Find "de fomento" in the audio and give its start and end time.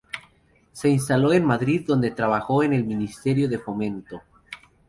3.47-4.23